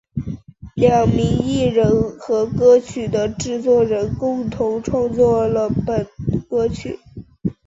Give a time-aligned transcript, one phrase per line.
[0.73, 6.07] 两名艺人和歌曲的制作人共同创作了本
[6.49, 6.97] 歌曲。